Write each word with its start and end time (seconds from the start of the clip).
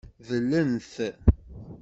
Dlen-t. 0.27 0.95